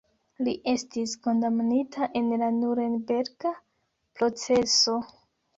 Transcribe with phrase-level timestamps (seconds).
[0.45, 3.53] Li estis kondamnita en la Nurenberga
[4.21, 4.99] proceso.